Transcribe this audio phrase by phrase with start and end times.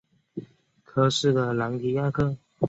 [0.83, 2.35] 科斯的朗提亚克。